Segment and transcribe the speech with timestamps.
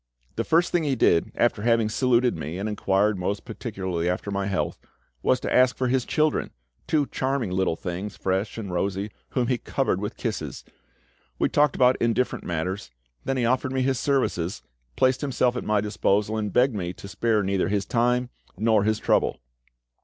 [0.35, 4.47] The first thing he did, after having saluted me and inquired most particularly after my
[4.47, 4.79] health,
[5.21, 6.49] was to ask for his children,
[6.87, 10.65] two charming little things, fresh and rosy, whom he covered with kisses.
[11.37, 12.89] We talked about indifferent matters,
[13.25, 14.63] then he offered me his services,
[14.95, 18.97] placed himself at my disposal, and begged me to spare neither his time nor his
[18.97, 19.37] trouble.